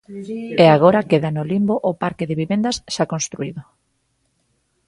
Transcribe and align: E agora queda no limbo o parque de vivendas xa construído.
E 0.63 0.65
agora 0.75 1.05
queda 1.09 1.29
no 1.35 1.43
limbo 1.51 1.75
o 1.89 1.91
parque 2.01 2.27
de 2.29 2.37
vivendas 2.41 2.75
xa 2.95 3.05
construído. 3.13 3.61